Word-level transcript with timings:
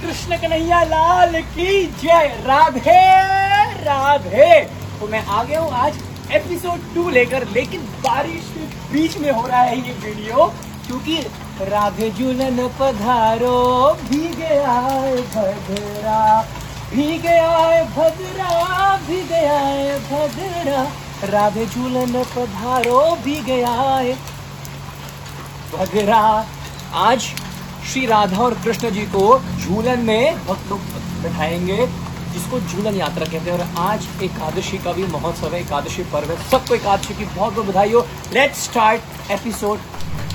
कृष्ण 0.00 0.36
कन्हैया 0.36 0.82
लाल 0.84 1.40
की 1.54 1.84
जय। 2.02 2.28
राधे 2.46 3.00
राधे। 3.84 4.60
तो 5.00 5.06
मैं 5.08 5.24
आ 5.26 5.42
गया 5.42 5.60
हूँ 5.60 5.72
आज 5.74 5.98
एपिसोड 6.32 6.94
टू 6.94 7.08
लेकर, 7.10 7.46
लेकिन 7.48 7.80
बारिश 8.04 8.50
के 8.54 8.66
बीच 8.92 9.16
में 9.18 9.30
हो 9.30 9.46
रहा 9.46 9.60
है 9.60 9.76
ये 9.78 9.92
वीडियो 10.04 10.46
क्योंकि 10.86 11.16
राधे 11.62 12.10
जुलन 12.10 12.56
पधारो, 12.80 13.92
भीगे 14.02 14.58
आए 14.60 15.16
भद्रा। 15.34 16.42
भीगे 16.90 17.36
आए 17.38 17.82
भद्रा, 17.96 18.96
भीगे 19.06 19.44
आए 19.46 19.98
भद्रा। 20.06 20.82
राधे 21.30 21.66
झूलन 21.66 22.22
पधारो, 22.36 23.00
भीगे 23.24 23.62
आए 23.64 24.14
भगरा 25.72 26.22
आज 27.00 27.32
श्री 27.90 28.06
राधा 28.06 28.38
और 28.38 28.54
कृष्ण 28.54 28.90
जी 28.90 29.00
को 29.00 29.42
झूलन 29.58 29.98
में 29.98 30.46
भक्त 30.46 30.68
लोग 30.68 30.78
बैठाएँगे, 31.22 31.86
जिसको 32.32 32.60
झूलन 32.60 32.94
यात्रा 32.96 33.24
कहते 33.24 33.50
हैं। 33.50 33.52
और 33.52 33.68
आज 33.78 34.08
एकादशी 34.22 34.78
का 34.78 34.92
भी 34.92 35.04
महोत्सव 35.04 35.54
है, 35.54 35.60
एकादशी 35.60 36.02
पर्व 36.02 36.30
है। 36.30 36.50
सबको 36.50 36.74
एकादशी 36.74 37.14
की 37.14 37.24
बहुत 37.24 37.54
बहुत 37.54 37.66
बधाई 37.66 37.92
हो। 37.92 38.06
लेट्स 38.32 38.64
स्टार्ट 38.64 39.30
एपिसोड 39.30 39.78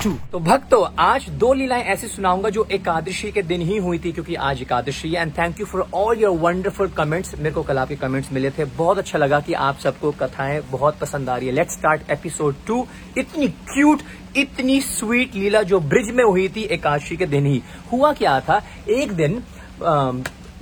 टू 0.02 0.10
तो 0.32 0.38
भक्तों, 0.38 0.84
आज 0.98 1.28
दो 1.30 1.52
लीलाएँ 1.54 1.82
ऐसी 1.84 2.08
सुनाऊँगा 2.08 2.48
जो 2.50 2.66
एकादशी 2.72 3.30
के 3.32 3.42
दिन 3.42 3.60
ही 3.62 3.76
हुई 3.78 3.98
थी, 3.98 4.12
क्योंकि 4.12 4.34
आज 4.36 4.60
एकादशी 4.62 5.10
है 5.10 5.22
and 5.22 5.32
thank 5.32 5.60
you 5.60 5.66
for 5.66 5.86
all 5.94 6.18
your 6.18 6.36
wonderful 6.38 6.88
comments 6.88 7.34
मेरे 7.34 7.50
को 7.50 7.62
कल 7.62 7.78
आपके 7.78 7.96
कमेंट्स 7.96 8.32
मिले 8.32 8.50
थे, 8.50 8.64
बहुत 8.64 8.98
अच्छा 8.98 9.18
लगा 9.18 9.40
कि 9.40 9.52
आप 9.54 9.78
सबको 9.78 10.10
कथाएँ 10.20 10.60
बहुत 10.70 10.98
पसंद 10.98 11.30
आ 11.30 11.36
रही 11.36 11.48
है। 11.48 11.54
लेट्स 11.54 11.74
स्टार्ट 11.74 12.10
एपिसोड 12.10 12.54
टू 12.66 12.86
इतनी 13.18 13.48
क्यूट 13.48 14.02
इतनी 14.36 14.80
स्वीट 14.82 15.34
लीला 15.34 15.62
जो 15.64 15.80
ब्रिज 15.82 16.14
में 16.14 16.24
हुई 16.24 16.48
थी 16.48 16.62
एकादशी 16.64 17.16
के 17.16 17.26
दिन 17.26 17.46
ही। 17.46 17.62
हुआ 17.92 18.12
क्या 18.12 18.38
था? 18.40 18.62
एक 18.88 19.12
दिन 19.12 19.42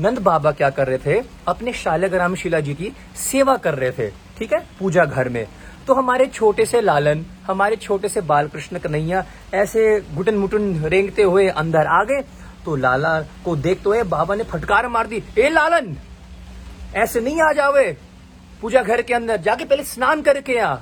नंद 0.00 0.18
बाबा 0.18 0.50
क्या 0.52 0.70
कर 0.70 0.86
रहे 0.86 0.98
थे? 0.98 1.20
अपने 1.48 1.72
शालग्राम 1.74 2.34
शिला 2.34 2.60
जी 2.60 2.74
की 2.74 2.92
सेवा 3.22 3.56
कर 3.56 3.74
रहे 3.74 3.90
थे, 3.90 4.08
ठीक 4.38 4.52
है? 4.52 4.58
पूजा 4.78 5.04
घर 5.04 5.28
में। 5.28 5.46
तो 5.86 5.94
हमारे 5.94 6.26
छोटे 6.26 6.64
से 6.66 6.80
लालन, 6.80 7.24
हमारे 7.46 7.76
छोटे 7.76 8.08
से 8.08 8.20
बालकृष्ण 8.22 8.78
कन्हैया 8.78 9.24
ऐसे 9.54 10.00
गुटन 10.14 10.34
मुटन 10.34 10.84
रेंगते 10.84 11.22
हुए 11.22 11.48
अंदर 11.48 11.86
आ 11.86 12.02
गए। 12.04 12.22
तो 12.64 12.76
लाला 12.76 13.20
को 13.44 13.56
देखते 13.56 13.88
हुए 13.88 14.02
बाबा 14.04 14.34
ने 14.34 14.44
फटकार 14.44 14.88
मार 14.88 15.06
दी, 15.06 15.22
ए 15.38 15.48
लालन, 15.48 15.96
ऐसे 16.94 17.20
नहीं 17.20 17.42
आ 17.42 17.52
जावे। 17.52 17.96
पूजा 18.62 18.82
घर 18.82 19.02
के 19.02 19.14
अंदर 19.14 19.36
जाके 19.38 19.64
पहले 19.64 19.84
स्नान 19.84 20.22
करके 20.22 20.58
आ। 20.58 20.72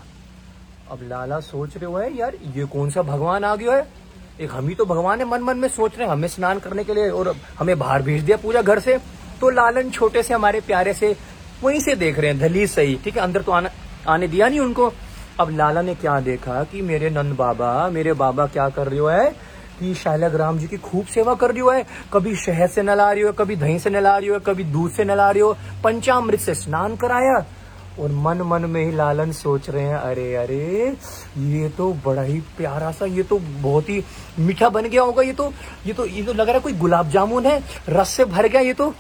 अब 0.91 1.01
लाला 1.03 1.41
सोच 1.41 1.77
रहे 1.77 1.87
हुए 1.87 2.09
यार, 2.11 2.35
ये 2.57 2.65
कौन 2.67 2.91
सा 2.91 3.03
भगवान 3.03 3.45
आ 3.45 3.55
गया 3.57 3.75
है? 3.75 3.87
एक 4.41 4.51
हम 4.53 4.69
ही 4.69 4.75
तो 4.75 4.85
भगवान 4.87 5.19
है 5.19 5.25
मन 5.25 5.43
मन 5.43 5.57
में 5.57 5.69
सोच 5.71 5.97
रहे 5.99 6.07
हैं, 6.07 6.13
हमें 6.13 6.29
स्नान 6.29 6.59
करने 6.59 6.85
के 6.85 6.95
लिए 6.95 7.09
और 7.11 7.35
हमें 7.59 7.79
बाहर 7.79 8.03
भेज 8.03 8.23
दिया 8.23 8.37
पूजा 8.37 8.63
घर 8.63 8.79
से। 8.81 8.99
तो 9.41 9.51
लालन 9.51 9.91
छोटे 9.91 10.23
से, 10.23 10.35
हमारे 10.35 10.61
प्यारे 10.61 10.93
से 10.95 11.17
वहीं 11.63 11.81
से 11.81 11.95
देख 11.97 12.19
रहे 12.19 12.31
हैं 12.31 12.39
दलीज 12.41 12.71
सही, 12.71 12.95
ठीक 13.05 13.17
है? 13.17 13.23
अंदर 13.23 13.43
तो 13.43 13.53
आना 13.53 13.71
आने 14.09 14.29
दिया 14.29 14.49
नहीं 14.49 14.61
उनको। 14.61 14.93
अब 15.41 15.51
लाला 15.51 15.83
ने 15.83 15.95
क्या 15.95 16.19
देखा 16.21 16.63
कि 16.65 16.83
मेरे 16.83 17.11
नंद 17.11 17.37
बाबा, 17.37 17.89
मेरे 17.89 18.13
बाबा 18.13 18.47
क्या 18.47 18.69
कर 18.69 18.89
रहे 18.89 18.99
हो 18.99 19.33
कि 19.79 19.95
शालग्राम 19.95 20.59
जी 20.59 20.67
की 20.69 20.77
खूब 20.79 21.07
सेवा 21.07 21.35
कर 21.35 21.51
रही 21.51 21.61
हो 21.61 21.71
है? 21.71 21.87
कभी 22.13 22.35
शहद 22.37 22.71
से 22.71 22.83
नला 22.83 23.11
रही 23.13 23.23
हो, 23.23 23.33
कभी 23.33 23.57
दही 23.57 23.79
से 23.79 23.91
नला 23.91 24.17
रही 24.19 24.29
हो, 24.29 24.39
कभी 24.41 24.65
दूध 24.65 24.91
से 24.91 25.05
नला 25.05 25.31
रही 25.31 25.41
हो, 25.41 25.53
पंचामृत 25.85 26.41
से 26.41 26.55
स्नान 26.55 26.97
कराया। 26.97 27.45
और 28.01 28.11
मन 28.17 28.43
मन 28.43 28.65
में 28.65 28.85
ही 28.85 28.93
लालन 28.93 29.33
सोच 29.33 29.69
रहे 29.71 29.85
हैं, 29.85 29.97
अरे 29.97 30.35
अरे, 30.35 30.97
ये 31.39 31.69
तो 31.69 31.93
बड़ा 32.07 32.23
ही 32.23 32.39
प्यारा 32.57 32.91
सा, 32.91 33.07
ये 33.07 33.23
तो 33.23 33.39
बहुत 33.39 33.89
ही 33.89 34.03
मीठा 34.39 34.69
बन 34.69 34.89
गया 34.89 35.03
होगा, 35.03 35.23
ये 35.23 35.33
तो 35.33 35.53
ये 35.87 35.93
तो 35.93 36.07
ये 36.07 36.23
तो 36.23 36.33
लग 36.33 36.47
रहा 36.47 36.55
है 36.55 36.61
कोई 36.61 36.73
गुलाब 36.75 37.09
जामुन 37.11 37.47
है, 37.47 37.63
रस 37.89 38.09
से 38.09 38.25
भर 38.25 38.49
गया 38.49 38.61
ये 38.61 38.75
तो। 38.75 38.93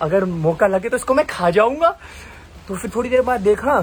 अगर 0.00 0.24
मौका 0.24 0.66
लगे 0.66 0.88
तो 0.88 0.96
इसको 0.96 1.14
मैं 1.14 1.26
खा 1.26 1.50
जाऊँगा। 1.50 1.96
तो 2.68 2.76
फिर 2.76 2.90
थोड़ी 2.96 3.10
देर 3.10 3.22
बाद 3.22 3.40
देखा 3.40 3.80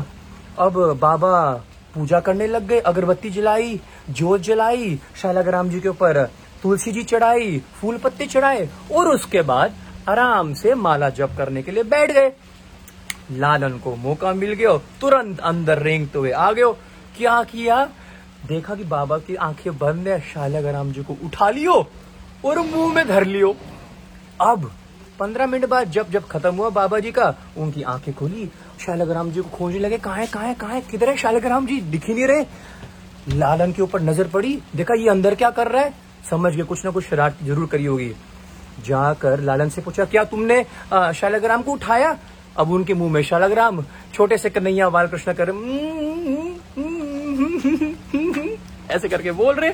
अब 0.59 0.77
बाबा 1.01 1.63
पूजा 1.93 2.19
करने 2.19 2.47
लग 2.47 2.67
गए, 2.67 2.79
अगरबत्ती 2.79 3.29
जलाई, 3.29 3.79
जोत 4.09 4.41
जलाई, 4.41 4.99
शालाग्राम 5.15 5.69
जी 5.69 5.79
के 5.81 5.89
ऊपर 5.89 6.23
तुलसी 6.63 6.91
जी 6.91 7.03
चढ़ाई, 7.03 7.61
फूल 7.81 7.97
पत्ते 7.97 8.25
चढ़ाए 8.25 8.69
और 8.91 9.07
उसके 9.07 9.41
बाद 9.41 9.73
आराम 10.09 10.53
से 10.53 10.73
माला 10.75 11.09
जप 11.09 11.35
करने 11.37 11.63
के 11.63 11.71
लिए 11.71 11.83
बैठ 11.83 12.11
गए। 12.11 12.31
लालन 13.31 13.77
को 13.77 13.95
मौका 13.95 14.33
मिल 14.33 14.53
गया, 14.53 14.77
तुरंत 15.01 15.39
अंदर 15.39 15.79
रेंगते 15.79 16.17
हुए 16.17 16.31
आ 16.31 16.51
गयो 16.51 16.71
क्या 17.17 17.41
किया? 17.43 17.83
देखा 18.47 18.75
कि 18.75 18.83
बाबा 18.83 19.17
की 19.17 19.35
आँखें 19.35 19.77
बंद 19.77 20.07
है, 20.07 20.19
शालग्राम 20.33 20.91
जी 20.91 21.03
को 21.03 21.17
उठा 21.25 21.49
लियो 21.49 21.73
और 22.45 22.59
मुँह 22.59 22.93
में 22.93 23.07
धर 23.07 23.25
लियो। 23.25 23.55
अब 24.41 24.71
पंद्रह 25.19 25.47
मिनट 25.47 25.65
बाद 25.69 25.91
जब 25.91 26.09
जब 26.11 26.27
खत्म 26.31 26.53
हुआ 26.55 26.69
बाबा 26.77 26.99
जी 27.05 27.11
का 27.11 27.33
उनकी 27.65 27.81
आँखें 27.93 28.13
खुली 28.15 28.45
शालग्राम 28.85 29.31
जी 29.31 29.41
को 29.41 29.49
खोजने 29.57 29.79
लगे 29.79 29.97
कहा 30.07 30.15
है 30.15 30.27
कहा 30.33 30.43
है 30.47 30.53
कहा 30.61 30.71
है 30.73 30.81
किधर 30.91 31.09
है 31.09 31.15
शालग्राम 31.17 31.65
जी 31.67 31.79
दिख 31.95 32.07
ही 32.07 32.13
नहीं 32.13 32.27
रहे 32.27 33.37
लालन 33.37 33.71
के 33.77 33.81
ऊपर 33.81 34.01
नज़र 34.01 34.27
पड़ी 34.33 34.57
देखा 34.75 34.93
ये 35.01 35.09
अंदर 35.09 35.35
क्या 35.43 35.49
कर 35.59 35.67
रहा 35.71 35.81
है 35.83 35.93
समझ 36.29 36.55
गए 36.55 36.63
कुछ 36.71 36.85
ना 36.85 36.91
कुछ 36.91 37.05
शरारत 37.09 37.37
ज़रूर 37.45 37.67
करी 37.71 37.85
होगी 37.85 38.11
जाकर 38.87 39.39
लालन 39.49 39.69
से 39.75 39.81
पूछा 39.81 40.05
क्या 40.05 40.23
तुमने 40.33 40.59
अ, 40.91 41.11
शालग्राम 41.11 41.61
को 41.63 41.71
उठाया 41.73 42.17
अब 42.59 42.71
उनके 42.73 42.93
मुँह 42.99 43.11
में 43.13 43.21
शालग्राम 43.23 43.83
छोटे 44.13 44.37
से 44.37 44.49
कन्हैया 44.49 44.89
बालकृष्ण 44.89 45.33
कर 45.41 45.51
ऐसे 48.91 49.09
करके 49.09 49.31
बोल 49.31 49.55
रहे 49.55 49.73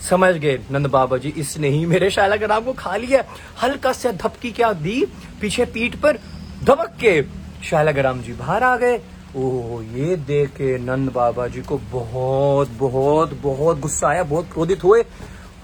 समझ 0.00 0.34
गए 0.34 0.58
नंद 0.70 0.86
बाबा 0.86 1.16
जी, 1.16 1.28
इसने 1.28 1.68
ही 1.68 1.84
मेरे 1.86 2.10
शालग्राम 2.10 2.64
को 2.64 2.72
खा 2.72 2.96
लिया। 2.96 3.22
हल्का 3.62 3.92
से 3.92 4.12
धपकी 4.12 4.50
क्या 4.50 4.72
दी 4.72 5.04
पीछे 5.40 5.64
पीठ 5.64 5.96
पर 5.96 6.18
धबक 6.64 6.96
के 7.00 7.22
शालग्राम 7.64 8.20
जी 8.22 8.32
बाहर 8.32 8.62
आ 8.62 8.76
गए। 8.76 8.96
ओह, 9.36 9.82
ये 9.94 10.16
देख 10.16 10.50
के 10.50 10.76
नंद 10.78 11.12
बाबा 11.12 11.46
जी 11.46 11.62
को 11.62 11.78
बहुत 11.92 12.70
बहुत 12.78 13.32
बहुत 13.42 13.80
गुस्सा 13.80 14.08
आया, 14.08 14.22
बहुत 14.22 14.52
क्रोधित 14.52 14.84
हुए। 14.84 15.02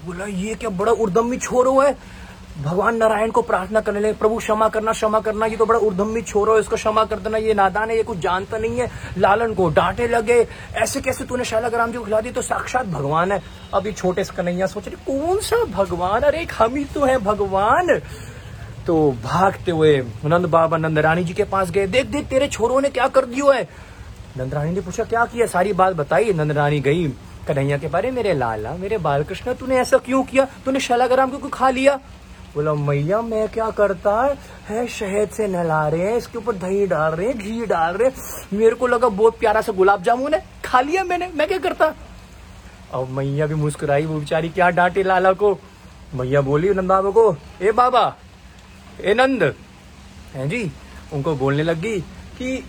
बोला, 0.05 0.25
ये 0.25 0.55
क्या 0.55 0.69
बड़ा 0.69 0.91
उर्दमी 0.91 1.37
छोर 1.37 1.67
हुआ 1.67 1.87
है? 1.87 1.95
भगवान 2.61 2.95
नारायण 2.95 3.31
को 3.31 3.41
प्रार्थना 3.41 3.81
करने 3.81 3.99
लगे, 3.99 4.13
प्रभु, 4.13 4.37
क्षमा 4.37 4.67
करना 4.69 4.91
क्षमा 4.91 5.19
करना, 5.19 5.45
ये 5.45 5.57
तो 5.57 5.65
बड़ा 5.65 5.79
उर्दमी 5.79 6.21
छोरो 6.21 6.53
है, 6.53 6.59
इसको 6.59 6.75
क्षमा 6.75 7.03
कर 7.05 7.19
देना, 7.19 7.37
ये 7.37 7.53
नादान 7.53 7.89
है, 7.89 7.95
ये 7.97 8.03
कुछ 8.03 8.17
जानता 8.17 8.57
नहीं 8.57 8.79
है। 8.79 8.89
लालन 9.17 9.53
को 9.53 9.69
डांटे 9.69 10.07
लगे, 10.07 10.45
ऐसे 10.75 11.01
कैसे 11.01 11.25
तूने 11.25 11.43
शालाग्राम 11.43 11.91
जी 11.91 11.97
को 11.97 12.03
खिला 12.03 12.21
दी 12.21 12.31
तो 12.31 12.41
साक्षात 12.41 12.85
भगवान 12.87 13.31
है। 13.31 13.41
अब 13.73 13.87
ये 13.87 13.91
छोटे 13.93 14.23
से 14.23 14.35
कन्हैया 14.35 14.67
सोच 14.67 14.87
रहे, 14.87 15.03
कौन 15.07 15.39
सा 15.39 15.63
भगवान? 15.73 16.21
अरे 16.21 16.43
हम 16.57 16.75
ही 16.75 16.85
तो 16.85 17.05
है 17.05 17.17
भगवान। 17.17 17.99
तो 18.87 19.11
भागते 19.23 19.71
हुए 19.71 19.97
नंद 20.25 20.45
बाबा 20.45 20.77
नंद 20.77 20.99
रानी 20.99 21.23
जी 21.23 21.33
के 21.33 21.43
पास 21.43 21.71
गए, 21.71 21.87
देख 21.87 22.05
देख, 22.05 22.27
तेरे 22.27 22.47
छोरों 22.47 22.81
ने 22.81 22.89
क्या 22.89 23.07
कर 23.07 23.25
दिया 23.25 23.53
है? 23.53 23.67
नंद 24.37 24.53
रानी 24.53 24.71
ने 24.71 24.81
पूछा, 24.81 25.03
क्या 25.03 25.25
किया? 25.25 25.45
सारी 25.47 25.73
बात 25.73 25.95
बताई? 25.95 26.33
नंद 26.33 26.51
रानी 26.51 26.79
गई, 26.79 27.07
कन्हैया 27.47 27.77
के 27.77 27.87
बारे 27.87 28.11
मेरे 28.11 28.33
लाला, 28.33 28.73
मेरे 28.73 28.97
बालकृष्ण, 28.99 29.53
तूने 29.53 29.77
ऐसा 29.77 29.97
क्यों 29.97 30.23
किया? 30.23 30.47
तूने 30.65 30.79
शालाग्राम 30.79 31.29
को 31.29 31.49
खा 31.49 31.69
लिया? 31.69 31.99
बोला, 32.55 32.73
मैया, 32.73 33.21
मैं 33.21 33.49
क्या 33.49 33.69
करता 33.69 34.21
है? 34.21 34.37
है, 34.69 34.87
शहद 34.87 35.29
से 35.29 35.47
नहला 35.47 35.87
रहे 35.87 36.01
हैं, 36.01 36.17
इसके 36.17 36.37
ऊपर 36.37 36.55
दही 36.55 36.87
डाल 36.87 37.11
रहे 37.11 37.27
हैं, 37.27 37.37
घी 37.37 37.65
डाल 37.65 37.93
रहे 37.93 38.09
हैं। 38.09 38.47
मेरे 38.57 38.75
को 38.75 38.87
लगा 38.87 39.09
बहुत 39.09 39.39
प्यारा 39.39 39.61
सा 39.61 39.71
गुलाब 39.71 40.03
जामुन 40.03 40.33
है, 40.33 40.45
खा 40.65 40.81
लिया 40.81 41.03
मैंने, 41.03 41.31
मैं 41.35 41.47
क्या 41.47 41.57
करता? 41.57 41.93
अब 42.93 43.09
मैया 43.09 43.45
भी 43.45 43.55
मुस्कुराई, 43.55 44.05
वो 44.05 44.19
बेचारी 44.19 44.49
क्या 44.49 44.69
डांटे 44.69 45.03
लाला 45.03 45.33
को। 45.33 45.59
मैया 46.15 46.41
बोली, 46.41 46.69
नंद 46.69 46.89
बाबा 46.89 47.09
को, 47.09 47.35
ए 47.61 47.71
बाबा, 47.71 48.15
ए 49.01 49.13
नंद। 49.13 49.55
है 50.33 50.49
जी, 50.49 50.71
उनको 51.13 51.35
बोलने 51.35 51.63
लगी 51.63 51.99
कि, 52.37 52.65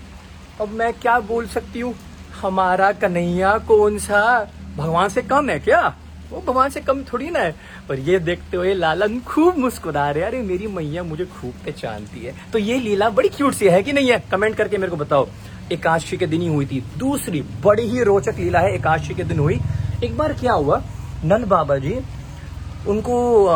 अब 0.61 0.69
मैं 0.69 0.93
क्या 0.93 1.21
बोल 1.21 1.47
सकती 1.47 1.81
हूँ? 1.81 1.95
हमारा 2.41 2.93
कन्हैया 2.93 3.59
कौन 3.59 3.99
सा? 3.99 4.51
भगवान 4.77 5.09
से 5.09 5.23
कम 5.23 5.51
है 5.51 5.59
क्या? 5.61 5.97
वो 6.33 6.43
भगवान 6.47 6.71
से 6.71 6.81
कम 6.81 7.03
थोड़ी 7.03 7.31
ना 7.31 7.39
है। 7.39 7.55
पर 7.89 7.99
ये 7.99 8.19
देखते 8.19 8.57
हुए 8.57 8.75
लालन 8.75 9.21
खूब 9.21 9.59
मुस्कुरा 9.59 10.11
रहे, 10.11 10.25
अरे, 10.25 10.43
मेरी 10.43 10.67
मैया 10.67 11.03
मुझे 11.03 11.25
खूब 11.25 11.51
पहचानती 11.51 12.21
है। 12.21 12.35
तो 12.53 12.59
ये 12.59 12.79
लीला 12.79 13.11
बड़ी 13.11 13.29
क्यूट 13.29 13.55
सी 13.55 13.69
है 13.69 13.83
कि 13.83 13.93
नहीं 13.93 14.11
है? 14.11 14.23
कमेंट 14.33 14.57
करके 14.57 14.79
मेरे 14.79 14.91
को 14.91 14.97
बताओ। 14.97 15.27
एकादशी 15.73 16.17
के 16.17 16.27
दिन 16.27 16.41
ही 16.41 16.47
हुई 16.47 16.67
थी। 16.67 16.85
दूसरी 16.99 17.43
बड़ी 17.43 17.83
ही 17.83 18.03
रोचक 18.03 18.35
लीला 18.39 18.59
है, 18.59 18.75
एकादशी 18.75 19.15
के 19.15 19.25
दिन 19.25 19.39
हुई। 19.39 19.61
एक 20.05 20.17
बार 20.17 20.33
क्या 20.33 20.53
हुआ? 20.53 20.83
नंद 21.25 21.47
बाबा 21.47 21.77
जी, 21.77 22.01
उनको 22.89 23.47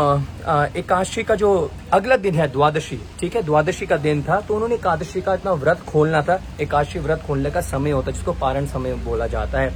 एकादशी 0.76 1.22
का 1.22 1.34
जो 1.34 1.70
अगला 1.92 2.16
दिन 2.16 2.34
है, 2.34 2.46
द्वादशी, 2.52 2.98
ठीक 3.20 3.36
है? 3.36 3.42
द्वादशी 3.42 3.86
का 3.86 3.96
दिन 3.96 4.22
था 4.22 4.40
तो 4.40 4.54
उन्होंने 4.54 4.74
एकादशी 4.74 5.20
का 5.20 5.34
इतना 5.34 5.52
व्रत 5.52 5.80
खोलना 5.80 6.22
था। 6.22 6.42
एकादशी 6.60 6.98
व्रत 6.98 7.22
खोलने 7.26 7.50
का 7.50 7.60
समय 7.60 7.90
होता 7.90 8.06
है, 8.06 8.12
जिसको 8.12 8.32
पारण 8.32 8.66
समय 8.66 8.94
बोला 8.94 9.26
जाता 9.26 9.58
है। 9.58 9.74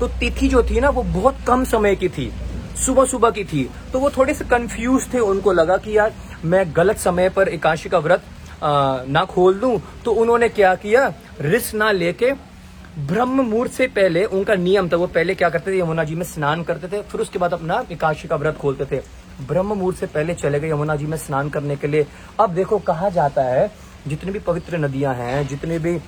तो 0.00 0.08
तिथि 0.08 0.48
जो 0.48 0.62
थी 0.62 0.80
ना, 0.80 0.90
वो 0.90 1.02
बहुत 1.02 1.36
कम 1.46 1.64
समय 1.64 1.96
की 1.96 2.08
थी। 2.08 2.32
सुबह 2.76 3.04
सुबह 3.04 3.30
की 3.30 3.44
थी। 3.44 3.68
तो 3.92 4.00
वो 4.00 4.10
थोड़े 4.10 4.34
से 4.34 4.44
कंफ्यूज 4.44 5.12
थे, 5.14 5.18
उनको 5.20 5.52
लगा 5.52 5.76
कि 5.76 5.96
यार, 5.98 6.12
मैं 6.44 6.64
गलत 6.76 6.98
समय 6.98 7.28
पर 7.28 7.48
एकादशी 7.48 7.88
का 7.88 7.98
व्रत 7.98 8.22
ना 9.08 9.24
खोल 9.24 9.54
दूँ। 9.54 9.80
तो 10.04 10.12
उन्होंने 10.12 10.48
क्या 10.50 10.74
किया? 10.74 11.12
रिस्क 11.40 11.74
ना 11.74 11.90
लेके, 11.92 12.32
ब्रह्म 12.98 13.40
मुहूर्त 13.40 13.72
से 13.72 13.86
पहले 13.88 14.24
उनका 14.24 14.54
नियम 14.54 14.88
था, 14.88 14.96
वो 14.96 15.06
पहले 15.06 15.34
क्या 15.34 15.48
करते 15.50 15.72
थे? 15.72 15.78
यमुना 15.78 16.04
जी 16.04 16.14
में 16.14 16.24
स्नान 16.24 16.62
करते 16.62 16.88
थे, 16.88 17.02
फिर 17.02 17.20
उसके 17.20 17.38
बाद 17.38 17.52
अपना 17.52 17.84
एकाशी 17.92 18.28
का 18.28 18.36
व्रत 18.36 18.56
खोलते 18.56 18.84
थे। 18.86 19.02
ब्रह्म 19.42 19.66
मुहूर्त 19.68 19.98
से 19.98 20.06
पहले 20.06 20.34
चले 20.34 20.60
गए 20.60 20.70
यमुना 20.70 20.96
जी 20.96 21.06
में 21.06 21.16
स्नान 21.16 21.48
करने 21.48 21.76
के 21.76 21.86
लिए। 21.86 22.06
अब 22.40 22.54
देखो, 22.54 22.78
कहा 22.78 23.08
जाता 23.08 23.42
है, 23.42 23.70
जितनी 24.06 24.32
भी 24.32 24.38
पवित्र 24.38 24.78
नदियाँ 24.78 25.14
हैं, 25.14 25.46
जितने 25.48 25.78
भी 25.78 25.98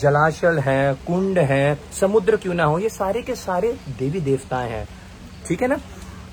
जलाशय 0.00 0.60
हैं, 0.60 0.94
कुंड 1.06 1.38
हैं, 1.40 1.78
समुद्र 1.92 2.36
क्यों 2.36 2.54
ना 2.54 2.64
हो, 2.64 2.78
ये 2.78 2.88
सारे 2.88 3.22
के 3.22 3.34
सारे 3.34 3.72
देवी 3.98 4.20
देवताएँ 4.20 4.70
हैं। 4.70 4.86
ठीक 5.48 5.62
है 5.62 5.68
ना? 5.68 5.76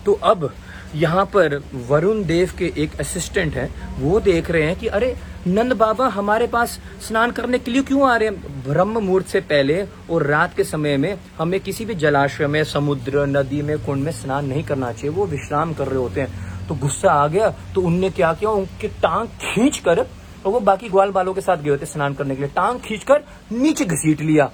तो 0.06 0.14
अब 0.14 0.54
यहाँ 0.96 1.26
पर 1.26 1.64
वरुण 1.88 2.24
देव 2.24 2.52
के 2.58 2.74
एक 2.78 3.00
असिस्टेंट 3.00 3.56
हैं, 3.56 4.00
वो 4.00 4.20
देख 4.20 4.52
रहे 4.52 4.64
हैं 4.64 4.80
कि, 4.80 4.88
अरे, 4.88 5.18
नंद 5.48 5.74
बाबा 5.74 6.08
हमारे 6.08 6.48
पास 6.48 6.80
स्नान 7.08 7.32
करने 7.32 7.60
के 7.60 7.72
लिए 7.72 7.82
क्यों 7.82 8.10
आ 8.10 8.16
रहे 8.16 8.30
हैं? 8.30 8.64
ब्रह्म 8.64 9.00
मुहूर्त 9.00 9.28
से 9.28 9.40
पहले 9.40 9.88
और 10.10 10.24
रात 10.24 10.56
के 10.56 10.64
समय 10.64 10.98
में 10.98 11.18
हमें 11.40 11.60
किसी 11.60 11.86
भी 11.86 11.96
जलाशय 11.96 12.48
में, 12.48 12.64
समुद्र, 12.64 13.26
नदी 13.26 13.62
में, 13.62 13.86
कुंड 13.86 14.04
में 14.04 14.12
स्नान 14.12 14.46
नहीं 14.46 14.64
करना 14.64 14.92
चाहिए, 14.92 15.10
वो 15.10 15.26
विश्राम 15.26 15.74
कर 15.74 15.88
रहे 15.88 16.00
होते 16.00 16.22
हैं। 16.22 16.48
तो 16.68 16.76
गुस्सा 16.76 17.12
आ 17.12 17.28
गया 17.28 17.50
तो 17.76 17.82
उनने 17.82 18.10
क्या 18.10 18.34
किया? 18.34 18.50
उनकी 18.50 18.88
टांग 18.88 19.28
खींच 19.28 19.78
कर 19.78 20.00
और 20.00 20.52
वो 20.52 20.60
बाकी 20.60 20.90
ग्वाल 20.90 21.10
बालों 21.10 21.34
के 21.34 21.42
साथ 21.42 21.58
गए 21.58 21.70
होते 21.70 21.86
स्नान 21.86 22.14
करने 22.14 22.36
के 22.36 22.42
लिए। 22.42 22.52
टांग 22.56 22.80
खींचकर 22.80 23.24
नीचे 23.52 23.86
घसीट 23.86 24.22
लिया। 24.22 24.52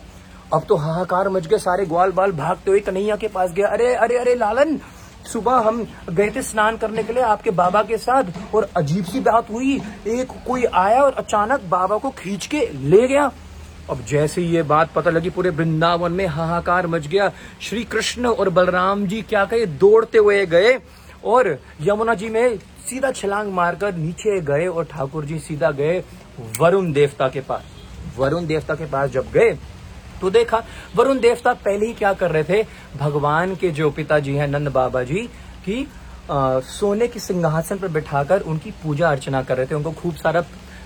अब 0.53 0.63
तो 0.69 0.75
हाहाकार 0.75 1.29
मच 1.29 1.47
गया, 1.47 1.57
सारे 1.57 1.85
ग्वाल 1.85 2.11
बाल 2.11 2.31
भागते 2.31 2.71
हुए 2.71 2.79
कन्हैया 2.79 3.15
के 3.15 3.27
पास 3.27 3.51
गया। 3.51 3.67
अरे 3.67 3.94
अरे 3.95 4.17
अरे, 4.17 4.35
लालन, 4.35 4.77
सुबह 5.25 5.55
हम 5.67 5.85
गए 6.09 6.29
थे 6.29 6.41
स्नान 6.41 6.77
करने 6.77 7.03
के 7.03 7.13
लिए 7.13 7.23
आपके 7.23 7.51
बाबा 7.51 7.81
के 7.83 7.97
साथ 7.97 8.55
और 8.55 8.69
अजीब 8.77 9.05
सी 9.05 9.19
बात 9.19 9.50
हुई। 9.51 9.75
एक 10.07 10.31
कोई 10.47 10.65
आया 10.65 11.01
और 11.01 11.13
अचानक 11.13 11.61
बाबा 11.69 11.97
को 11.97 12.09
खींच 12.09 12.45
के 12.45 12.59
ले 12.73 13.07
गया। 13.07 13.31
अब 13.89 14.03
जैसे 14.05 14.41
ये 14.41 14.63
बात 14.63 14.91
पता 14.95 15.09
लगी, 15.09 15.29
पूरे 15.29 15.50
वृंदावन 15.50 16.11
में 16.11 16.25
हाहाकार 16.27 16.88
मच 16.88 17.07
गया। 17.07 17.31
श्री 17.61 17.83
कृष्ण 17.83 18.25
और 18.25 18.49
बलराम 18.49 19.06
जी 19.07 19.21
क्या 19.21 19.45
कहे? 19.45 19.65
दौड़ते 19.65 20.17
हुए 20.17 20.45
गए 20.45 20.79
और 21.25 21.57
यमुना 21.81 22.13
जी 22.13 22.29
में 22.29 22.57
सीधा 22.89 23.11
छलांग 23.11 23.51
मारकर 23.53 23.95
नीचे 23.95 24.39
गए 24.41 24.67
और 24.67 24.85
ठाकुर 24.85 25.25
जी 25.25 25.39
सीधा 25.39 25.71
गए 25.71 26.03
वरुण 26.59 26.91
देवता 26.94 27.27
के 27.27 27.41
पास। 27.41 27.63
वरुण 28.17 28.45
देवता 28.45 28.75
के 28.75 28.85
पास 28.85 29.09
जब 29.09 29.31
गए 29.33 29.57
तो 30.23 30.29
देखा 30.29 30.61
वरुण 30.95 31.19
देवता 31.19 31.53
पहले 31.55 31.85
ही 31.85 31.93
क्या 31.93 32.11
कर 32.13 32.31
रहे 32.31 32.43
थे? 32.43 32.63
भगवान 32.97 33.55
के 33.55 33.69
जो 33.71 33.89
पिताजी 33.91 34.35
हैं 34.35 34.47
नंद 34.47 34.67
बाबा 34.71 35.01
जी 35.03 35.27
की 35.65 35.87
आ, 36.31 36.59
सोने 36.59 37.07
के 37.07 37.19
सिंहासन 37.19 37.77
पर 37.77 37.87
बैठाकर 37.87 38.41
उनकी 38.41 38.71
पूजा 38.83 39.09
अर्चना 39.09 39.41
कर 39.43 39.57
रहे 39.57 39.65
थे 39.65 39.75
उनको 39.75 39.91
खूब 39.91 40.15
सारा 40.15 40.41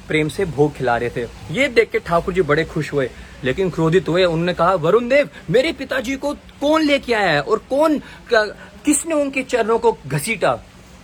प्रेम 0.07 0.29
से 0.29 0.45
भोग 0.47 0.73
खिला 0.73 0.95
रहे 0.97 1.09
थे। 1.09 1.27
ये 1.53 1.67
देख 1.67 1.89
के 1.91 1.99
ठाकुर 1.99 2.33
जी 2.33 2.41
बड़े 2.41 2.63
खुश 2.65 2.91
हुए 2.93 3.09
लेकिन 3.43 3.69
क्रोधित 3.69 4.09
हुए 4.09 4.23
उन्होंने 4.25 4.53
कहा 4.53 4.73
वरुण 4.75 5.09
देव 5.09 5.29
मेरे 5.49 5.71
पिताजी 5.73 6.15
को 6.15 6.33
कौन 6.61 6.81
लेके 6.81 7.13
आया 7.13 7.31
है? 7.31 7.41
और 7.41 7.57
कौन 7.69 7.99
किसने 8.33 9.15
उनके 9.15 9.43
चरणों 9.43 9.79
को 9.79 9.97
घसीटा? 10.07 10.57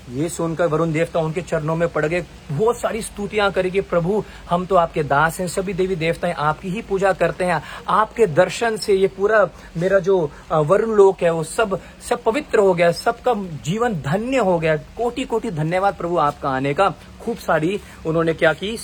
ये 0.09 0.29
सुनकर 0.29 0.67
वरुण 0.67 0.91
देवता 0.91 1.19
उनके 1.19 1.41
चरणों 1.41 1.75
में 1.75 1.87
पड़ 1.89 2.05
गए। 2.05 2.23
बहुत 2.51 2.77
सारी 2.77 3.01
स्तुतियाँ 3.01 3.51
करेगी 3.51 3.81
प्रभु, 3.81 4.23
हम 4.49 4.65
तो 4.65 4.75
आपके 4.75 5.03
दास 5.03 5.39
हैं, 5.39 5.47
सभी 5.47 5.73
देवी 5.73 5.95
देवताएँ 5.95 6.33
आपकी 6.33 6.69
ही 6.69 6.81
पूजा 6.81 7.11
करते 7.13 7.45
हैं। 7.45 7.61
आपके 7.87 8.27
दर्शन 8.27 8.77
से 8.77 8.93
ये 8.93 9.07
पूरा 9.07 9.47
मेरा 9.77 9.99
जो 9.99 10.19
वरुण 10.51 10.95
लोक 10.95 11.23
है, 11.23 11.31
वो 11.31 11.43
सब 11.43 11.79
सब 12.09 12.23
पवित्र 12.23 12.59
हो 12.59 12.73
गया, 12.73 12.91
सबका 12.91 13.33
जीवन 13.63 13.93
धन्य 14.01 14.37
हो 14.39 14.57
गया। 14.59 14.75
कोटि 14.97 15.23
कोटि 15.23 15.51
धन्यवाद 15.51 15.95
प्रभु 15.95 16.17
आपका 16.17 16.49
आने 16.49 16.73
का। 16.73 16.93
खूब 17.21 17.37
सारी 17.37 17.79
उन्होंने 18.05 18.33
क्या 18.33 18.53
की 18.53 18.77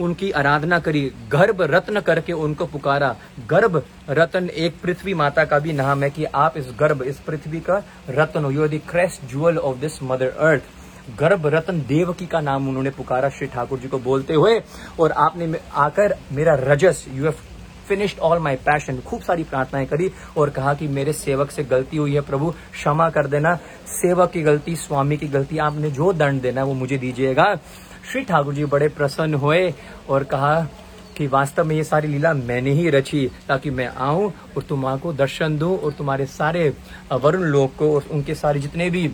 उनकी 0.00 0.30
आराधना 0.32 0.78
करी, 0.78 1.02
गर्भ 1.28 1.62
रत्न 1.64 2.00
करके 2.00 2.32
उनको 2.34 2.66
पुकारा। 2.66 3.14
गर्भ 3.48 3.82
रत्न 4.10 4.48
एक 4.48 4.80
पृथ्वी 4.82 5.14
माता 5.14 5.44
का 5.44 5.58
भी 5.58 5.72
नाम 5.74 6.02
है 6.02 6.10
कि 6.10 6.24
आप 6.24 6.56
इस 6.56 6.72
गर्भ, 6.80 7.02
इस 7.02 7.20
पृथ्वी 7.20 7.60
का 7.60 7.82
रत्न 8.10 8.44
हो। 8.44 8.50
You 8.50 8.68
the 8.68 8.80
crest 8.90 9.30
jewel 9.30 9.58
of 9.58 9.76
this 9.78 10.02
mother 10.02 10.36
earth 10.40 10.62
गर्भ 11.18 11.46
रत्न 11.46 11.80
देवकी 11.84 12.26
का 12.26 12.40
नाम 12.40 12.68
उन्होंने 12.68 12.90
पुकारा 12.92 13.28
श्री 13.28 13.46
ठाकुर 13.48 13.78
जी 13.78 13.88
को 13.88 13.98
बोलते 14.00 14.34
हुए, 14.34 14.60
और 15.00 15.12
आपने 15.12 15.54
आकर 15.76 16.14
मेरा 16.32 16.54
रजस 16.62 17.04
you 17.10 17.24
have 17.24 17.34
finished 17.90 18.18
all 18.20 18.38
my 18.38 18.56
passion 18.56 18.98
खूब 19.00 19.20
सारी 19.20 19.44
प्रार्थनाएँ 19.44 19.86
करी 19.86 20.10
और 20.36 20.50
कहा 20.50 20.74
कि 20.74 20.88
मेरे 20.88 21.12
सेवक 21.14 21.50
से 21.50 21.62
गलती 21.64 21.96
हुई 21.96 22.14
है, 22.14 22.20
प्रभु, 22.22 22.50
क्षमा 22.72 23.08
कर 23.10 23.26
देना। 23.26 23.54
सेवक 23.92 24.30
की 24.30 24.42
गलती, 24.42 24.74
स्वामी 24.78 25.16
की 25.16 25.28
गलती, 25.28 25.58
आपने 25.58 25.90
जो 25.90 26.12
दंड 26.12 26.42
देना 26.42 26.60
है, 26.60 26.66
वो 26.66 26.74
मुझे 26.74 26.98
दीजिएगा। 26.98 27.54
श्री 28.12 28.22
ठाकुर 28.24 28.54
जी 28.54 28.64
बड़े 28.66 28.88
प्रसन्न 28.90 29.34
हुए 29.36 29.72
और 30.08 30.24
कहा 30.24 30.60
कि 31.16 31.26
वास्तव 31.26 31.64
में 31.64 31.74
ये 31.76 31.84
सारी 31.84 32.08
लीला 32.08 32.32
मैंने 32.34 32.70
ही 32.72 32.88
रची 32.90 33.26
ताकि 33.48 33.70
मैं 33.70 33.88
आऊँ 33.98 34.32
और 34.56 34.62
तुम 34.62 34.96
को 34.96 35.12
दर्शन 35.14 35.58
दूँ 35.58 35.76
और 35.78 35.92
तुम्हारे 35.92 36.26
सारे 36.28 36.68
वरुण 37.14 37.42
लोग 37.46 37.76
को 37.76 37.94
और 37.94 38.04
उनके 38.10 38.34
सारे 38.34 38.60
जितने 38.60 38.88
भी 38.90 39.06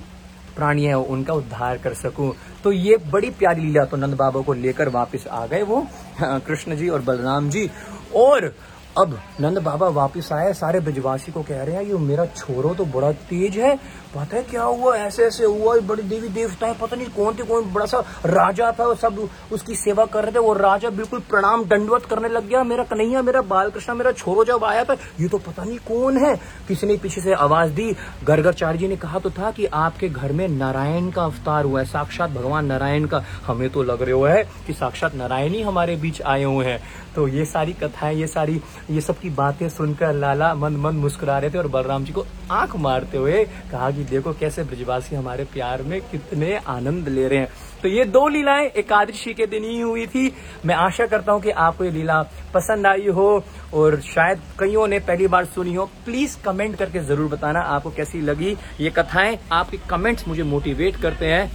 प्राणी 0.56 0.84
है, 0.84 0.94
उनका 0.94 1.34
उद्धार 1.34 1.78
कर 1.78 1.94
सकूँ। 1.94 2.32
तो 2.64 2.72
ये 2.72 2.96
बड़ी 3.10 3.30
प्यारी 3.30 3.62
लीला 3.62 3.84
तो 3.84 3.96
नंद 3.96 4.14
बाबा 4.14 4.40
को 4.40 4.52
लेकर 4.54 4.88
वापस 4.88 5.26
आ 5.26 5.46
गए 5.46 5.62
वो। 5.62 5.86
कृष्ण 6.20 6.76
जी 6.76 6.88
और 6.88 7.02
बलराम 7.02 7.50
जी 7.50 7.68
और 8.14 8.52
अब 8.98 9.18
नंद 9.40 9.58
बाबा 9.58 9.88
वापस 9.88 10.32
आए, 10.32 10.52
सारे 10.52 10.80
ब्रजवासी 10.80 11.32
को 11.32 11.42
कह 11.42 11.62
रहे 11.62 11.74
हैं, 11.74 11.82
ये 11.82 11.98
मेरा 12.00 12.24
छोरो 12.26 12.74
तो 12.74 12.84
बड़ा 12.84 13.10
तेज 13.12 13.56
है 13.58 13.78
पता 14.16 14.36
है 14.36 14.42
क्या 14.42 14.62
हुआ? 14.62 14.94
ऐसे 14.96 15.24
ऐसे 15.24 15.44
हुआ 15.44 15.74
बड़ी 15.80 16.02
देवी 16.02 16.28
देवता 16.28 16.66
है 16.66 16.74
पता 16.74 16.96
नहीं 16.96 17.06
कौन 17.06 17.34
थे, 17.34 17.42
कौन 17.42 17.72
बड़ा 17.72 17.86
सा 17.86 17.98
राजा 18.26 18.70
था 18.72 18.92
सब 18.94 19.28
उसकी 19.52 19.74
सेवा 19.74 20.04
कर 20.04 20.24
रहे 20.24 20.32
थे, 20.32 20.38
वो 20.38 20.52
राजा 20.52 20.90
बिल्कुल 20.90 21.20
प्रणाम 21.20 21.64
दंडवत 21.64 22.04
करने 22.04 22.28
लग 22.28 22.48
गया, 22.48 22.62
मेरा 22.64 22.84
कन्हैया, 22.84 23.22
मेरा 23.22 23.42
बाल 23.42 23.70
कृष्णा 23.70 23.94
मेरा 23.94 24.12
छोरो 24.12 24.44
जब 24.44 24.64
आया 24.64 24.84
था, 24.84 24.96
ये 25.20 25.28
तो 25.28 25.38
पता 25.38 25.64
नहीं 25.64 25.78
कौन 25.78 26.16
है। 26.16 26.34
किसी 26.68 26.86
ने 26.86 26.96
पीछे 26.96 27.20
से 27.20 27.34
आवाज़ 27.34 27.72
दी। 27.72 27.94
गर्गरचार्य 28.24 28.78
जी 28.78 28.88
ने 28.88 28.96
कहा 28.96 29.18
तो 29.18 29.30
था 29.30 29.50
कि 29.50 29.66
आपके 29.66 30.08
घर 30.08 30.32
में 30.32 30.46
नारायण 30.48 31.10
का 31.10 31.24
अवतार 31.24 31.64
हुआ 31.64 31.80
है, 31.80 31.86
साक्षात 31.86 32.30
भगवान 32.30 32.66
नारायण 32.66 33.06
का। 33.06 33.24
हमें 33.46 33.68
तो 33.70 33.82
लग 33.82 34.02
रहा 34.02 34.32
है 34.32 34.44
कि 34.66 34.72
साक्षात 34.72 35.14
नारायण 35.14 35.52
ही 35.52 35.62
हमारे 35.62 35.96
बीच 35.96 36.22
आए 36.22 36.44
हुए 36.44 36.64
हैं। 36.64 36.80
तो 37.14 37.28
ये 37.28 37.44
सारी 37.44 37.72
कथाएँ, 37.72 38.16
ये 38.16 38.26
सारी, 38.26 38.60
ये 38.90 39.00
सब 39.00 39.18
की 39.18 39.30
बातें 39.30 39.68
सुनकर 39.68 40.12
लाला 40.12 40.54
मन 40.54 40.76
मन 40.76 40.96
मुस्कुरा 40.96 41.38
रहे 41.38 41.50
थे 41.50 41.58
और 41.58 41.68
बलराम 41.68 42.04
जी 42.04 42.12
को 42.12 42.24
आँख 42.50 42.76
मारते 42.76 43.18
हुए 43.18 43.44
कहा 43.72 43.90
कि 43.90 44.04
देखो 44.06 44.32
कैसे 44.32 44.62
ब्रजवासी 44.64 45.16
हमारे 45.16 45.44
प्यार 45.44 45.82
में 45.82 46.00
कितने 46.02 46.54
आनंद 46.68 47.08
ले 47.08 47.26
रहे 47.28 47.38
हैं। 47.38 47.48
तो 47.82 47.88
ये 47.88 48.04
दो 48.06 48.26
लीलाएँ 48.28 48.66
एकादशी 48.76 49.34
के 49.34 49.46
दिन 49.46 49.64
ही 49.64 49.80
हुई 49.80 50.06
थी। 50.06 50.32
मैं 50.66 50.74
आशा 50.74 51.06
करता 51.06 51.32
हूँ 51.32 51.40
कि 51.42 51.50
आपको 51.50 51.84
ये 51.84 51.90
लीला 51.90 52.22
पसंद 52.54 52.86
आई 52.86 53.08
हो 53.08 53.28
और 53.74 54.00
शायद 54.02 54.40
कईयों 54.60 54.86
ने 54.86 54.98
पहली 55.00 55.26
बार 55.26 55.44
सुनी 55.46 55.74
हो। 55.74 55.84
प्लीज़ 56.04 56.36
कमेंट 56.44 56.76
करके 56.76 57.00
ज़रूर 57.00 57.30
बताना 57.30 57.60
आपको 57.60 57.90
कैसी 57.90 58.20
लगी 58.20 58.56
ये 58.80 58.90
कथाएँ। 58.90 59.38
आपके 59.52 59.78
कमेंट्स 59.90 60.28
मुझे 60.28 60.42
मोटिवेट 60.44 60.96
करते 61.02 61.26
हैं 61.26 61.50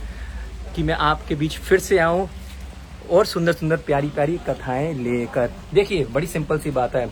कि 0.75 0.83
मैं 0.83 0.95
आपके 1.01 1.36
बीच 1.36 1.57
फिर 1.59 1.80
से 1.80 1.98
आऊँ 2.00 2.30
और 3.12 3.25
सुंदर 3.25 3.53
सुंदर 3.53 3.77
प्यारी 3.86 4.08
प्यारी 4.10 4.38
कथाएँ 4.48 4.93
लेकर। 4.96 5.50
देखिए 5.74 6.05
बड़ी 6.13 6.27
सिंपल 6.27 6.60
सी 6.60 6.72
बात 6.72 6.96
है। 6.96 7.05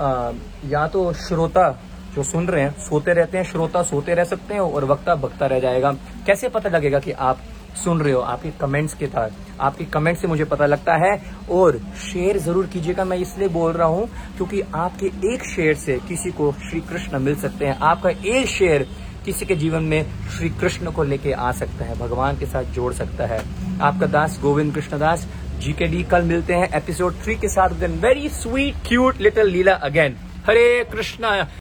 आ, 0.00 0.32
या 0.66 0.86
तो 0.88 1.12
श्रोता 1.18 1.68
जो 2.14 2.22
सुन 2.22 2.46
रहे 2.46 2.62
हैं, 2.62 2.70
सोते 2.80 3.12
रहते 3.12 3.38
हैं, 3.38 3.44
श्रोता 3.44 3.82
सोते 3.82 4.14
रह 4.14 4.24
सकते 4.24 4.54
हैं 4.54 4.60
और 4.60 4.84
वक्ता 4.84 5.14
बकता 5.14 5.46
रह 5.46 5.60
जाएगा। 5.60 5.92
कैसे 6.26 6.48
पता 6.48 6.68
लगेगा 6.68 6.98
कि 6.98 7.12
आप 7.12 7.38
सुन 7.84 8.00
रहे 8.00 8.12
हो? 8.12 8.20
आपके 8.20 8.50
कमेंट्स 8.50 8.94
के 8.94 9.06
तहत 9.06 9.32
आपके 9.60 9.84
कमेंट 9.84 10.18
से 10.18 10.28
मुझे 10.28 10.44
पता 10.44 10.66
लगता 10.66 10.94
है 10.96 11.12
और 11.50 11.78
शेयर 12.02 12.38
ज़रूर 12.38 12.66
कीजिएगा। 12.66 13.04
मैं 13.04 13.16
इसलिए 13.16 13.48
बोल 13.48 13.72
रहा 13.72 13.86
हूँ 13.88 14.06
क्योंकि 14.36 14.60
आपके 14.74 15.06
एक 15.32 15.44
शेयर 15.44 15.74
से 15.74 15.98
किसी 16.08 16.30
को 16.30 16.52
श्री 16.60 16.80
कृष्ण 16.80 17.18
मिल 17.18 17.34
सकते 17.34 17.66
हैं। 17.66 17.78
आपका 17.82 18.10
एक 18.10 18.46
शेयर 18.46 18.86
किसी 19.24 19.46
के 19.46 19.54
जीवन 19.54 19.82
में 19.82 20.04
श्री 20.30 20.48
कृष्ण 20.50 20.90
को 20.90 21.02
लेके 21.02 21.32
आ 21.32 21.52
सकता 21.52 21.84
है, 21.84 21.98
भगवान 21.98 22.38
के 22.38 22.46
साथ 22.46 22.64
जोड़ 22.64 22.92
सकता 22.92 23.26
है। 23.26 23.40
आपका 23.80 24.06
दास 24.06 24.38
गोविंद 24.42 24.74
कृष्ण 24.74 24.98
दास 24.98 25.26
जी 25.58 25.72
के 25.72 25.84
डी 25.84 26.02
कल 26.02 26.22
मिलते 26.22 26.54
हैं 26.54 26.68
एपिसोड 26.74 27.14
थ्री 27.22 27.34
के 27.34 27.48
साथ। 27.48 27.68
Very 27.82 28.28
sweet 28.28 28.74
cute 28.88 29.20
little 29.20 29.46
Leela 29.46 29.74
again 29.74 30.16
Hare 30.46 30.84
Krishna. 30.92 31.48